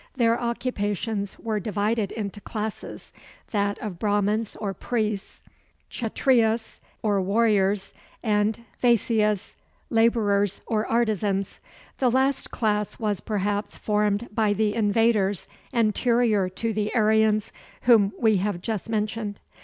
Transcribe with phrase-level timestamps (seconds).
[0.15, 3.13] Their occupations were divided into classes,
[3.51, 5.43] that of Brahmans or priests,
[5.91, 7.93] Kchatryas or warriors,
[8.23, 9.53] and Vaisyas,
[9.91, 11.59] laborers or artisans.
[11.99, 17.51] The last class was perhaps formed by the invaders anterior to the Aryans,
[17.83, 19.39] whom we have just mentioned.